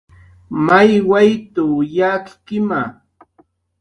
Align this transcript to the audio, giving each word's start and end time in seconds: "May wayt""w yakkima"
"May 0.67 0.91
wayt""w 1.09 1.69
yakkima" 1.97 2.81